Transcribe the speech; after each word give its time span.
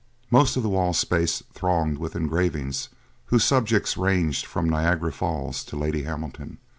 Most 0.31 0.57
of 0.57 0.63
the 0.63 0.69
wall 0.69 0.93
space 0.93 1.43
thronged 1.53 1.99
with 1.99 2.15
engravings 2.15 2.89
whose 3.25 3.43
subjects 3.43 3.97
ranged 3.97 4.47
from 4.47 4.67
Niagara 4.67 5.11
Falls 5.11 5.63
to 5.65 5.75
Lady 5.75 6.01
Hamilton. 6.05 6.57